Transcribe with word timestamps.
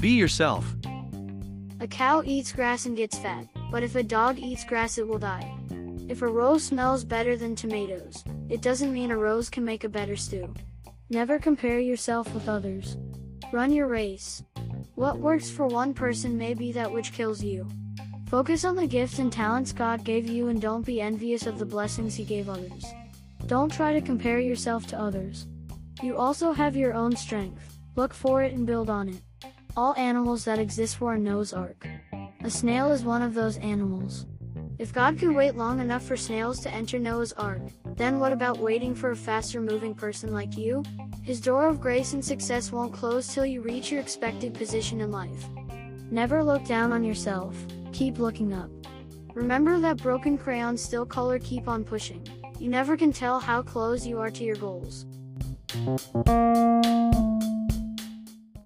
Be 0.00 0.10
yourself. 0.10 0.74
A 1.80 1.86
cow 1.86 2.22
eats 2.24 2.52
grass 2.52 2.84
and 2.84 2.96
gets 2.96 3.18
fat, 3.18 3.46
but 3.70 3.82
if 3.82 3.94
a 3.94 4.02
dog 4.02 4.38
eats 4.38 4.62
grass 4.62 4.98
it 4.98 5.08
will 5.08 5.18
die. 5.18 5.50
If 6.08 6.22
a 6.22 6.26
rose 6.26 6.64
smells 6.64 7.02
better 7.02 7.36
than 7.36 7.56
tomatoes, 7.56 8.22
it 8.50 8.60
doesn't 8.60 8.92
mean 8.92 9.10
a 9.10 9.16
rose 9.16 9.48
can 9.48 9.64
make 9.64 9.84
a 9.84 9.88
better 9.88 10.14
stew. 10.14 10.52
Never 11.08 11.38
compare 11.38 11.80
yourself 11.80 12.32
with 12.34 12.48
others. 12.48 12.96
Run 13.52 13.72
your 13.72 13.86
race. 13.86 14.42
What 14.96 15.18
works 15.18 15.50
for 15.50 15.66
one 15.66 15.94
person 15.94 16.36
may 16.36 16.52
be 16.52 16.72
that 16.72 16.92
which 16.92 17.12
kills 17.12 17.42
you. 17.42 17.66
Focus 18.28 18.64
on 18.64 18.76
the 18.76 18.86
gifts 18.86 19.18
and 19.18 19.32
talents 19.32 19.72
God 19.72 20.04
gave 20.04 20.28
you 20.28 20.48
and 20.48 20.60
don't 20.60 20.84
be 20.84 21.00
envious 21.00 21.46
of 21.46 21.58
the 21.58 21.66
blessings 21.66 22.14
He 22.14 22.24
gave 22.24 22.48
others. 22.48 22.84
Don't 23.46 23.72
try 23.72 23.92
to 23.92 24.00
compare 24.00 24.40
yourself 24.40 24.86
to 24.88 25.00
others. 25.00 25.46
You 26.02 26.16
also 26.16 26.52
have 26.52 26.76
your 26.76 26.92
own 26.92 27.16
strength. 27.16 27.78
Look 27.94 28.12
for 28.12 28.42
it 28.42 28.52
and 28.52 28.66
build 28.66 28.90
on 28.90 29.08
it. 29.08 29.22
All 29.76 29.94
animals 29.96 30.46
that 30.46 30.58
exist 30.58 31.02
were 31.02 31.14
a 31.14 31.18
Noah's 31.18 31.52
Ark. 31.52 31.86
A 32.42 32.48
snail 32.48 32.90
is 32.92 33.04
one 33.04 33.20
of 33.20 33.34
those 33.34 33.58
animals. 33.58 34.24
If 34.78 34.90
God 34.90 35.18
could 35.18 35.34
wait 35.34 35.54
long 35.54 35.80
enough 35.80 36.02
for 36.02 36.16
snails 36.16 36.60
to 36.60 36.70
enter 36.72 36.98
Noah's 36.98 37.34
Ark, 37.34 37.60
then 37.94 38.18
what 38.18 38.32
about 38.32 38.56
waiting 38.56 38.94
for 38.94 39.10
a 39.10 39.16
faster 39.16 39.60
moving 39.60 39.94
person 39.94 40.32
like 40.32 40.56
you? 40.56 40.82
His 41.22 41.42
door 41.42 41.68
of 41.68 41.82
grace 41.82 42.14
and 42.14 42.24
success 42.24 42.72
won't 42.72 42.94
close 42.94 43.34
till 43.34 43.44
you 43.44 43.60
reach 43.60 43.90
your 43.90 44.00
expected 44.00 44.54
position 44.54 45.02
in 45.02 45.10
life. 45.10 45.46
Never 46.10 46.42
look 46.42 46.64
down 46.64 46.90
on 46.90 47.04
yourself, 47.04 47.54
keep 47.92 48.18
looking 48.18 48.54
up. 48.54 48.70
Remember 49.34 49.78
that 49.78 49.98
broken 49.98 50.38
crayon 50.38 50.78
still 50.78 51.04
color 51.04 51.38
keep 51.38 51.68
on 51.68 51.84
pushing. 51.84 52.26
You 52.58 52.70
never 52.70 52.96
can 52.96 53.12
tell 53.12 53.40
how 53.40 53.60
close 53.60 54.06
you 54.06 54.18
are 54.20 54.30
to 54.30 54.42
your 54.42 54.56
goals. 54.56 55.04